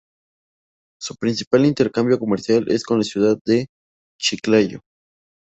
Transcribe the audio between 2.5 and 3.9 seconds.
es con la ciudad de